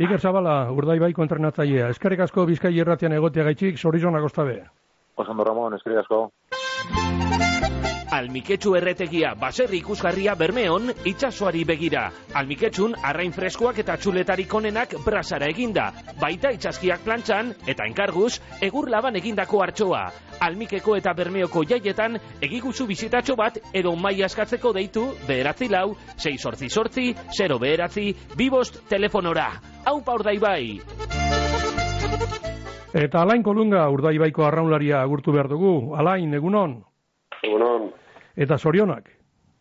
Iker 0.00 0.20
Zabala, 0.20 0.56
urdaibaiko 0.72 1.22
entrenatzailea. 1.26 1.90
Eskerrik 1.92 2.24
asko 2.24 2.46
bizkai 2.48 2.72
erratian 2.80 3.12
egotea 3.12 3.44
gaitxik, 3.50 3.76
zorizonak 3.76 4.24
ostabe. 4.24 4.62
Osando 5.20 5.44
Ramon, 5.44 5.76
eskerrik 5.76 6.06
asko. 6.06 6.24
Almiketxu 8.12 8.74
erretegia 8.76 9.30
baserri 9.40 9.78
ikusgarria 9.80 10.34
bermeon 10.36 10.90
itsasoari 11.08 11.62
begira. 11.64 12.02
Almiketxun 12.36 12.92
arrain 13.08 13.32
freskoak 13.32 13.78
eta 13.80 13.96
txuletarik 13.96 14.52
onenak 14.54 14.92
brasara 15.04 15.48
eginda. 15.48 15.86
Baita 16.20 16.50
itsaskiak 16.52 17.00
plantxan 17.06 17.54
eta 17.66 17.86
enkarguz 17.88 18.34
egur 18.68 18.90
laban 18.92 19.16
egindako 19.16 19.62
hartxoa. 19.64 20.02
Almikeko 20.44 20.98
eta 21.00 21.16
bermeoko 21.16 21.64
jaietan 21.64 22.20
egiguzu 22.44 22.86
bizitatxo 22.92 23.38
bat 23.40 23.58
edo 23.72 23.96
mai 23.96 24.18
askatzeko 24.28 24.76
deitu 24.76 25.08
beheratzi 25.26 25.72
lau, 25.72 25.96
6 26.18 26.38
sortzi 26.38 26.68
sortzi, 26.68 27.08
0 27.40 27.58
beheratzi, 27.64 28.10
bibost 28.36 28.82
telefonora. 28.92 29.54
Hau 29.86 30.02
paurdai 30.04 30.38
bai! 30.38 32.51
Eta 32.92 33.22
Alain 33.22 33.42
Kolunga, 33.42 33.86
urdaibaiko 33.88 34.44
arraunlaria 34.44 35.00
agurtu 35.00 35.32
behar 35.32 35.48
dugu. 35.48 35.94
Alain, 35.96 36.34
egunon, 36.34 36.82
Egunon, 37.42 37.88
eta 38.36 38.58
zorionak. 38.58 39.08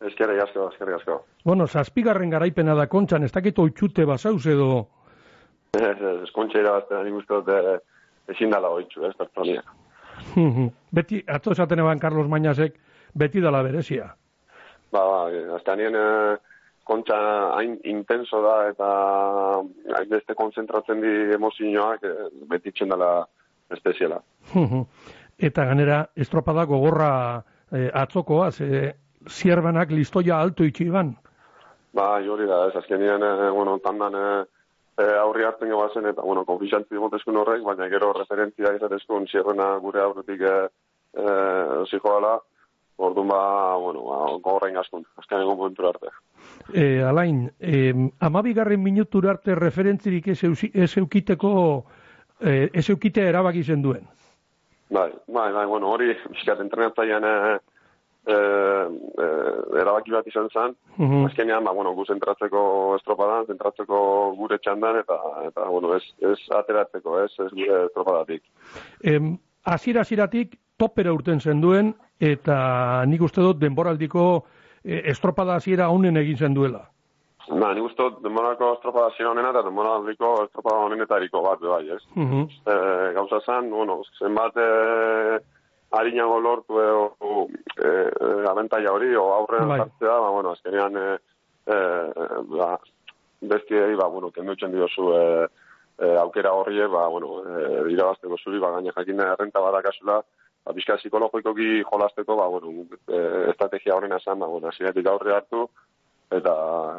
eskerrik 0.02 0.42
asko, 0.44 0.68
eskerrik 0.74 0.96
asko. 1.00 1.22
Bueno, 1.46 1.68
zazpigarren 1.68 2.30
garaipena 2.30 2.76
da 2.76 2.88
kontxan, 2.88 3.24
ez 3.24 3.32
dakit 3.32 3.60
oitxute 3.60 4.06
basauz 4.06 4.46
edo... 4.48 4.88
Ez, 5.78 5.98
ez, 5.98 6.18
eskontxe 6.26 6.60
irabazten 6.60 7.14
uste 7.16 7.34
dut 7.34 7.50
eh, 7.56 7.78
ezin 8.34 8.52
dala 8.52 8.70
oitzu, 8.70 9.06
ez, 9.08 9.14
pertsonia. 9.18 9.64
beti, 10.92 11.24
atzo 11.28 11.52
esaten 11.56 11.80
eban 11.80 12.00
Carlos 12.00 12.28
Mañasek, 12.28 12.76
beti 13.14 13.42
dala 13.42 13.62
berezia. 13.64 14.16
Ba, 14.92 15.06
ba, 15.06 15.22
aztenien 15.56 15.96
eh, 15.96 16.38
kontxa 16.84 17.18
hain 17.56 17.78
intenso 17.84 18.42
da 18.44 18.56
eta 18.70 18.90
beste 20.10 20.36
konzentratzen 20.36 21.02
di 21.02 21.14
emozioak 21.36 22.04
eh, 22.04 22.30
beti 22.50 22.72
txen 22.72 22.90
dala 22.94 23.12
espeziala. 23.72 24.22
Eta 25.42 25.66
ganera, 25.66 26.04
estropada 26.16 26.66
gogorra 26.70 27.12
eh, 27.72 27.90
atzokoa, 27.94 28.52
ze 28.52 28.94
zierbanak 29.30 29.92
listoia 29.92 30.40
alto 30.40 30.64
itxigan. 30.64 31.16
Ba, 31.94 32.20
hori 32.22 32.46
da, 32.48 32.68
ez, 32.68 32.76
azkenien, 32.76 33.24
eh, 33.24 33.50
bueno, 33.52 33.78
tandan 33.84 34.16
eh, 34.16 34.44
eh, 35.02 35.18
aurri 35.20 35.44
hartzen 35.44 35.72
gebazen 35.72 36.08
eta, 36.12 36.22
bueno, 36.22 36.46
konfixantzi 36.46 37.00
gotezkun 37.00 37.38
horrek, 37.42 37.64
baina 37.66 37.90
gero 37.92 38.14
referentzia 38.18 38.74
izatezkun 38.78 39.28
zierrena 39.28 39.74
gure 39.84 40.02
aurretik 40.04 40.42
eh, 40.42 40.68
eh, 41.18 41.82
zijoala, 41.90 42.38
orduan 43.02 43.28
ba, 43.28 43.42
bueno, 43.82 44.04
ba, 44.06 44.20
gogorrain 44.38 44.78
askun, 44.78 45.06
azken 45.18 45.42
egon 45.42 45.58
momentura 45.58 45.90
arte. 45.90 46.14
E, 46.74 47.02
Alain, 47.04 47.52
e, 47.60 47.94
amabigarren 48.20 48.82
minutura 48.84 49.32
arte 49.32 49.56
referentzirik 49.56 50.28
ez, 50.28 50.40
ez 50.74 50.98
eukiteko, 50.98 51.52
e, 52.40 52.70
ez 52.74 52.90
eukite 52.90 53.26
erabaki 53.28 53.64
zen 53.64 53.82
duen. 53.82 54.08
Bai, 54.92 55.12
bai, 55.28 55.52
bai, 55.54 55.66
bueno, 55.66 55.88
hori, 55.88 56.12
bizkat 56.34 56.60
entrenatzailean 56.60 57.24
eh, 57.24 57.60
eh, 58.28 58.88
eh, 59.24 59.80
erabaki 59.82 60.12
bat 60.12 60.28
izan 60.28 60.50
zen, 60.52 60.76
Mhm. 60.98 61.26
azkenean, 61.30 61.64
ba, 61.64 61.72
bueno, 61.72 61.94
gu 61.96 62.06
zentratzeko 62.06 62.96
estropadan, 62.98 63.46
zentratzeko 63.48 64.02
gure 64.36 64.58
txandan, 64.60 65.00
eta, 65.00 65.18
eta 65.48 65.70
bueno, 65.70 65.96
ez, 65.96 66.04
ez 66.20 66.38
ateratzeko, 66.58 67.22
ez, 67.24 67.32
ez 67.40 67.52
gure 67.54 67.86
estropadatik. 67.86 68.44
Em, 69.04 69.38
Azira 69.64 70.02
aziratik 70.02 70.58
topera 70.76 71.14
urten 71.14 71.40
zen 71.40 71.62
duen, 71.62 71.96
eta 72.22 73.04
nik 73.10 73.22
uste 73.26 73.42
dut 73.42 73.60
denboraldiko 73.60 74.26
e, 74.84 75.02
estropada 75.12 75.58
hasiera 75.58 75.90
honen 75.90 76.18
egin 76.22 76.38
zen 76.38 76.54
duela. 76.54 76.86
Ba, 77.50 77.72
nik 77.74 77.88
uste 77.88 78.04
dut 78.06 78.22
denborako 78.24 78.76
estropada 78.76 79.10
zira 79.18 79.32
honena 79.32 79.50
eta 79.52 79.64
denboraldiko 79.66 80.34
estropada 80.46 80.86
honenetariko 80.86 81.42
bat, 81.44 81.64
bai, 81.66 81.84
ez. 81.96 82.04
Mhm. 82.16 82.44
E, 82.70 82.76
gauza 83.18 83.42
zen, 83.42 83.72
bueno, 83.72 84.02
zenbat 84.20 84.58
e, 84.62 85.40
harinago 85.98 86.40
lortu 86.40 86.80
e, 86.80 86.86
e, 87.88 87.90
abentaia 88.48 88.94
hori, 88.94 89.16
o 89.16 89.26
aurrean 89.34 89.68
Bai. 89.68 89.80
jartzea, 89.82 90.20
ba, 90.26 90.30
bueno, 90.30 90.52
azkenean 90.52 90.98
e, 90.98 91.08
e, 91.66 91.80
ba, 92.54 92.78
bestiei, 93.42 93.96
ba, 93.96 94.08
bueno, 94.08 94.32
kendutzen 94.32 94.72
diozu 94.72 95.10
e, 95.18 95.26
e, 95.98 96.14
aukera 96.22 96.54
horrie, 96.54 96.88
ba, 96.88 97.08
bueno, 97.10 97.42
e, 97.42 97.92
irabazteko 97.92 98.38
zuri, 98.38 98.62
ba, 98.62 98.72
gaina 98.78 98.94
jakin 98.96 99.26
errenta 99.26 99.66
badakazula, 99.66 100.22
ba, 100.22 100.42
bizka 100.76 100.98
psikologikoki 100.98 101.82
jolasteko, 101.84 102.38
ba, 102.38 102.48
bueno, 102.48 102.86
e, 103.08 103.22
estrategia 103.52 103.96
horrena 103.96 104.20
esan, 104.22 104.40
ba, 104.40 104.48
bueno, 104.48 104.70
asinetik 104.70 105.08
aurre 105.10 105.36
hartu, 105.36 105.66
eta, 106.32 106.54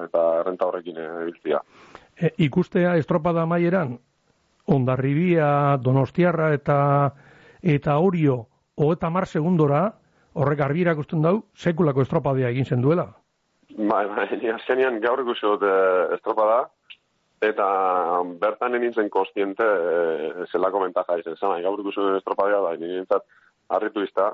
eta 0.09 0.25
errenta 0.41 0.69
horrekin 0.69 0.99
e, 0.99 1.09
biltzia. 1.29 1.63
E, 2.17 2.33
ikustea 2.47 2.97
estropada 3.01 3.47
maieran, 3.47 3.97
ondarribia, 4.67 5.79
donostiarra 5.83 6.53
eta 6.55 6.79
eta 7.63 7.97
orio, 8.03 8.47
hogeta 8.75 9.11
mar 9.11 9.27
segundora, 9.27 9.87
horrek 10.35 10.63
argi 10.65 10.83
irakusten 10.83 11.23
dau, 11.23 11.37
sekulako 11.55 12.03
estropadea 12.03 12.51
egin 12.51 12.67
zen 12.67 12.83
duela. 12.83 13.07
Bai, 13.73 14.07
bai, 14.11 14.27
ni 14.41 14.51
azkenean 14.53 14.99
gaur 15.01 15.23
ikusi 15.23 15.47
dut 15.47 15.63
eh, 15.65 16.15
estropada, 16.17 16.65
eta 17.43 17.67
bertan 18.43 18.75
nintzen 18.77 19.09
konstiente 19.11 19.65
eh, 19.65 20.47
zelako 20.51 20.83
bentaja 20.85 21.19
izan 21.21 21.39
zen. 21.39 21.63
Gaur 21.65 21.81
ikusi 21.81 22.01
dut 22.01 22.19
estropadea, 22.21 22.61
bai, 22.67 22.77
nire 22.81 23.01
nintzat 23.01 23.25
harritu 23.69 24.03
izta, 24.03 24.33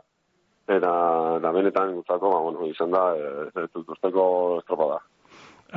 eta, 0.69 0.93
eta 1.39 1.53
benetan 1.53 1.95
gutzako, 1.97 2.33
ba, 2.35 2.41
bueno, 2.47 2.67
izan 2.67 2.91
da, 2.91 3.05
eh, 3.17 3.49
ez 3.65 3.71
dut 3.75 3.89
usteko 3.97 4.25
estropada. 4.61 5.01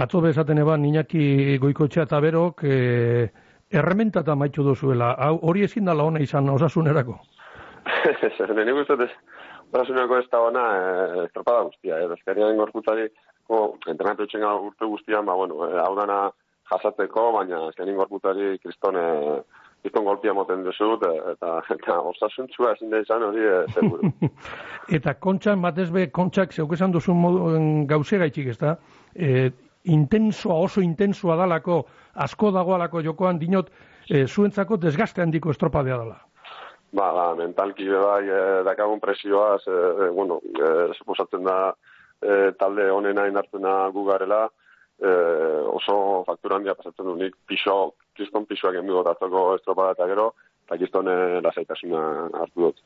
Atzo 0.01 0.21
bezaten 0.23 0.57
eban, 0.57 0.85
Iñaki 0.87 1.57
goikotxea 1.59 2.07
eta 2.07 2.19
berok, 2.23 2.63
e, 2.63 3.29
errementata 3.71 4.35
maitu 4.35 4.63
dozuela. 4.63 5.15
Hau, 5.19 5.37
hori 5.49 5.65
ezin 5.67 5.85
dala 5.85 6.03
ona 6.07 6.21
izan 6.23 6.49
osasunerako. 6.49 7.17
Zer, 8.37 8.53
nik 8.55 8.81
uste 8.83 9.09
Brasuneko 9.71 10.17
ez 10.19 10.27
da 10.31 10.41
ona 10.43 10.63
eh, 10.75 11.25
estropada 11.25 11.63
guztia, 11.63 11.99
eh, 12.01 12.07
azkenean 12.11 12.57
gorputzari, 12.59 13.07
ko, 13.47 13.61
entrenatu 13.87 14.27
etxen 14.27 14.43
urte 14.43 14.85
guztian, 14.85 15.25
ba, 15.25 15.35
bueno, 15.39 15.63
eh, 15.69 15.77
hau 15.79 15.93
dana 15.95 16.17
jasatzeko, 16.71 17.29
baina 17.37 17.61
azkenean 17.69 18.01
gorputzari 18.01 18.57
kriston, 18.59 18.99
eh, 18.99 19.37
kriston 19.81 20.05
golpia 20.05 20.33
moten 20.33 20.63
duzut, 20.63 21.03
eh, 21.07 21.33
eta, 21.33 21.57
eta 21.75 21.99
osasuntzua 22.11 22.75
ezin 22.75 22.93
da 22.93 23.01
izan 23.01 23.23
hori, 23.27 23.45
eh, 23.45 23.65
seguru. 23.73 24.11
eta 24.97 25.15
kontxan, 25.19 25.61
batez 25.61 25.89
be, 25.91 26.07
kontxak 26.13 26.53
zeukesan 26.53 26.93
duzun 26.93 27.19
modu 27.21 27.53
gauze 27.89 28.21
gaitxik, 28.21 28.51
ez 28.53 28.57
da? 28.61 28.75
E, 29.15 29.49
intensoa, 29.91 30.59
oso 30.67 30.81
intensoa 30.85 31.35
dalako, 31.39 31.83
asko 32.13 32.51
dagoalako 32.53 33.01
jokoan, 33.01 33.39
dinot, 33.41 33.71
e, 34.09 34.27
zuentzako 34.27 34.77
desgaste 34.77 35.21
handiko 35.21 35.51
estropadea 35.51 35.97
dela. 35.97 36.19
ba, 36.91 37.11
ba, 37.15 37.25
mentalki 37.35 37.87
bai, 37.87 38.25
eh, 38.27 38.63
dakagun 38.67 38.99
presioa, 38.99 39.57
ze, 39.63 39.71
eh, 39.71 40.09
bueno, 40.11 40.41
eh, 40.43 40.91
suposatzen 40.97 41.43
da 41.43 41.73
eh, 42.21 42.51
talde 42.59 42.89
honena 42.91 43.25
indartzena 43.27 43.89
gu 43.89 44.03
garela, 44.05 44.43
e, 45.01 45.11
oso 45.73 46.23
faktura 46.27 46.59
handia 46.59 46.75
pasatzen 46.77 47.07
du 47.07 47.15
nik 47.17 47.33
piso, 47.49 47.95
kriston 48.21 48.45
pisoak 48.49 48.77
endu 48.79 48.93
dut 48.99 49.09
atzoko 49.11 49.43
estropada 49.57 49.97
eta 49.97 50.07
gero, 50.13 50.29
eta 50.67 50.77
kriston 50.77 51.09
e, 51.09 51.17
lasaitasuna 51.43 52.01
hartu 52.43 52.67
dut. 52.69 52.81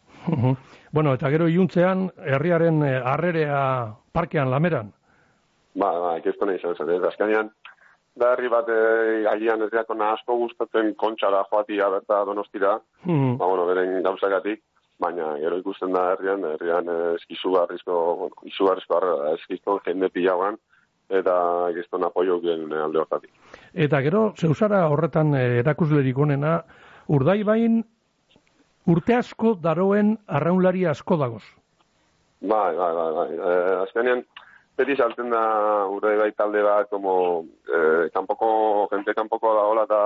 Bueno, 0.95 1.13
eta 1.13 1.29
gero 1.33 1.47
iuntzean, 1.51 2.07
herriaren 2.23 2.81
eh, 2.87 2.97
harrerea 3.03 3.59
parkean 4.15 4.49
lameran. 4.51 4.93
Ba, 5.75 5.91
ba, 5.99 6.13
kriston 6.23 6.53
izan 6.55 6.75
zen, 6.79 6.89
ez 6.95 7.03
azkenean, 7.03 7.49
da 8.15 8.29
herri 8.31 8.47
bat 8.47 8.69
e, 8.71 8.77
agian 9.27 9.65
ez 9.65 9.71
diakona 9.73 10.13
asko 10.15 10.37
gustatzen 10.45 10.93
kontxara 10.95 11.43
joatia 11.51 11.89
berta 11.91 12.21
donostira, 12.25 12.77
Mhm. 13.03 13.35
ba, 13.37 13.45
bueno, 13.45 13.65
beren 13.67 14.01
gauzagatik, 14.03 14.61
baina 15.03 15.33
gero 15.41 15.57
ikusten 15.59 15.91
da 15.91 16.13
herrian, 16.13 16.45
herrian 16.53 16.87
eh, 16.87 17.15
eskizugarrizko, 17.19 17.97
bueno, 18.21 18.35
izugarrizko 18.47 18.95
harrera, 18.97 19.33
eskizton 19.35 19.81
jende 19.85 20.07
pilauan, 20.09 20.55
eta 21.09 21.33
gizton 21.75 22.03
apoio 22.07 22.39
gen 22.41 22.71
alde 22.73 22.97
hortatik. 23.03 23.31
Eta 23.75 23.99
gero, 23.99 24.29
zeusara 24.39 24.85
horretan 24.87 25.33
eh, 25.35 25.59
erakuslerik 25.59 26.17
onena, 26.17 26.61
urdaibain 27.11 27.81
urte 28.87 29.17
asko 29.17 29.55
daroen 29.61 30.15
arraunlari 30.27 30.85
asko 30.87 31.17
dagoz. 31.19 31.43
Bai, 32.39 32.71
bai, 32.77 32.91
bai, 32.95 33.09
bai. 33.17 33.27
Eh, 33.35 33.75
azkenean, 33.81 34.23
beti 34.79 34.95
saltzen 34.95 35.29
da 35.33 35.43
urde 35.91 36.15
bai 36.21 36.31
talde 36.39 36.63
bat, 36.63 36.87
como, 36.89 37.43
eh, 37.67 38.07
kanpoko, 38.15 38.87
jente 38.93 39.13
kanpoko 39.17 39.53
da 39.57 39.67
hola, 39.67 39.85
eta 39.89 40.01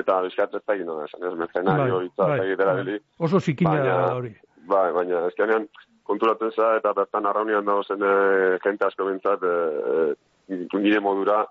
eta 0.00 0.20
bizkat 0.24 0.54
ez 0.56 0.62
da 0.64 0.74
da, 0.74 1.04
esan 1.04 1.28
ez, 1.28 1.34
mercenario, 1.36 1.96
Bai, 1.98 2.04
hitza, 2.06 2.26
bai, 2.28 2.40
egitera 2.46 2.74
bai. 2.80 2.98
Oso 3.18 3.40
zikina 3.40 3.80
hori. 4.14 4.32
Bai, 4.64 4.86
baina 4.92 5.26
azkenean, 5.26 5.66
konturatzen 6.08 6.52
za, 6.56 6.76
eta 6.78 6.94
bertan 6.96 7.26
arraunian 7.26 7.66
dago 7.66 7.82
zen 7.84 8.00
eh, 8.00 8.58
jente 8.64 8.86
asko 8.86 9.10
bintzat, 9.10 9.44
eh, 9.44 10.14
nire 10.48 11.00
modura, 11.00 11.42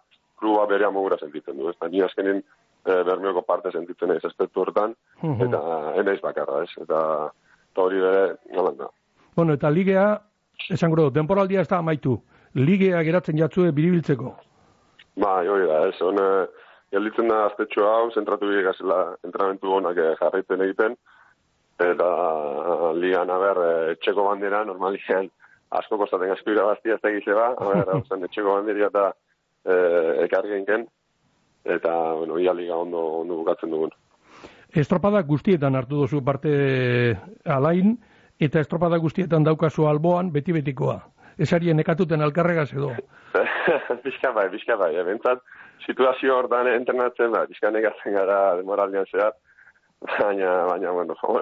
kluba 0.41 0.65
berea 0.69 0.89
modura 0.91 1.17
sentitzen 1.21 1.57
du, 1.57 1.69
ez 1.69 1.77
da, 1.79 1.88
ni 1.88 2.01
azkenean 2.01 2.41
eh, 2.41 3.03
bermeoko 3.05 3.43
parte 3.45 3.71
sentitzen 3.71 4.12
ez 4.15 4.24
aspektu 4.25 4.63
hortan, 4.65 4.95
Mhm. 5.21 5.41
eta 5.48 5.60
enaiz 6.01 6.19
bakarra, 6.21 6.63
ez, 6.65 6.71
eta, 6.81 7.00
eta 7.71 7.81
hori 7.86 8.00
bere, 8.01 8.36
nolan 8.55 8.77
da. 8.77 8.88
Bueno, 9.36 9.53
eta 9.53 9.69
ligea, 9.69 10.07
esango 10.69 10.95
dut, 11.03 11.13
denporaldia 11.13 11.62
ez 11.62 11.67
da 11.69 11.77
amaitu. 11.77 12.17
Ligea 12.55 13.03
geratzen 13.07 13.38
jatzue 13.38 13.71
biribiltzeko. 13.71 14.33
Bai, 15.21 15.48
hori 15.48 15.67
da, 15.69 15.86
ez, 15.88 16.01
on, 16.01 16.17
eh, 16.19 16.48
gelditzen 16.91 17.29
da 17.29 17.45
aztetxo 17.45 17.86
hau, 17.88 18.10
zentratu 18.12 18.50
gazela 18.65 19.15
entrenamentu 19.24 19.71
honak 19.77 19.98
eh, 19.98 20.15
jarraitzen 20.19 20.62
egiten, 20.65 20.98
eta 21.79 22.10
ligan, 22.93 23.29
aber, 23.29 23.57
eh, 23.67 23.91
etxeko 23.95 24.25
bandera, 24.27 24.63
normalian, 24.65 25.29
asko 25.71 25.98
kostaten 25.98 26.31
asko 26.33 26.51
irabaztia 26.51 26.95
ez 26.98 27.01
da 27.01 27.12
gizeba, 27.13 27.53
aber, 27.57 27.88
hau 27.93 28.01
zen, 28.10 28.24
etxeko 28.27 28.57
banderia 28.57 28.89
eta 28.91 29.12
eh, 29.65 30.25
ekarri 30.25 30.56
genken, 30.56 30.88
eta, 31.63 31.96
bueno, 32.13 32.39
ia 32.39 32.53
liga 32.53 32.77
ondo, 32.77 33.01
ondo 33.22 33.41
bukatzen 33.41 33.72
dugun. 33.72 33.91
Estropada 34.72 35.22
guztietan 35.27 35.75
hartu 35.75 36.03
duzu 36.03 36.24
parte 36.24 36.51
alain, 37.46 37.98
eta 38.39 38.62
estropada 38.63 38.98
guztietan 38.98 39.44
daukazu 39.44 39.88
alboan 39.88 40.32
beti-betikoa. 40.32 41.00
Esarien 41.41 41.77
nekatuten 41.77 42.22
alkarregaz 42.22 42.72
edo. 42.74 42.91
bizka 44.06 44.32
bai, 44.32 44.48
bizka 44.50 44.77
bai, 44.80 44.94
eh, 44.96 45.03
bentsat, 45.03 45.44
situazio 45.86 46.38
hortan 46.38 46.70
entrenatzen, 46.72 47.32
ba, 47.34 47.46
bizka 47.50 47.72
negatzen 47.72 48.15
gara 48.15 48.56
demoraldian 48.60 49.08
zehar, 49.12 49.34
baina, 50.01 50.56
baina, 50.70 50.91
bueno, 50.91 51.15
jo, 51.22 51.41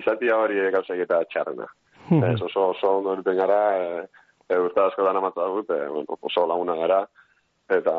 izatia 0.00 0.38
hori 0.38 0.60
gauzak 0.74 1.02
eta 1.06 1.22
txarrena. 1.32 1.66
Ez, 2.06 2.40
oso, 2.42 2.70
oso 2.70 2.90
ondo 3.00 3.16
duten 3.18 3.38
gara, 3.38 3.60
e, 3.78 4.02
e, 4.46 4.58
urte 4.62 4.82
asko 4.84 5.06
dana 5.06 5.22
matza 5.24 5.46
dut, 5.50 5.72
e, 5.74 6.04
oso 6.30 6.46
laguna 6.46 6.76
gara, 6.78 7.00
eta, 7.68 7.94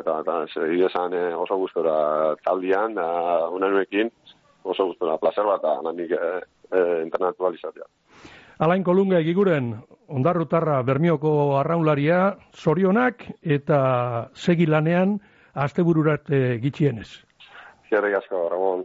eta, 0.00 0.18
eta, 0.20 0.36
eta 0.44 0.86
esan 0.88 1.14
e, 1.14 1.22
oso 1.34 1.56
gustora 1.60 2.34
taldian, 2.44 2.94
da, 2.94 3.48
unanuekin, 3.52 4.10
oso 4.64 4.86
gustora 4.92 5.18
placer 5.18 5.44
bat, 5.44 5.62
da, 5.62 5.76
nanik 5.84 6.12
e, 6.12 6.30
e, 6.70 6.84
entrenatu 7.02 7.46
alizatia. 7.46 7.88
Alain 8.60 8.84
Kolunga 8.84 9.18
egiguren, 9.18 9.72
ondarrutarra 10.12 10.82
bermioko 10.84 11.56
arraunlaria, 11.56 12.36
zorionak 12.52 13.24
eta 13.40 14.28
segi 14.34 14.66
lanean 14.68 15.16
astebururarte 15.54 16.58
gitxienez. 16.60 17.08
Zierrik 17.88 18.18
asko, 18.20 18.48
Ramon. 18.52 18.84